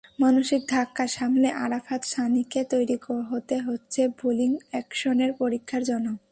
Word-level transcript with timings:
মানসিক 0.19 0.61
ধাক্কা 0.69 1.05
সামলে 1.07 1.49
আরাফাত 1.65 2.01
সানিকে 2.05 2.61
তৈরি 2.63 2.97
হতে 3.29 3.55
হচ্ছে 3.59 4.01
বোলিং 4.19 4.51
অ্যাকশনের 4.71 5.31
পরীক্ষার 5.33 5.83
জন্য। 5.83 6.07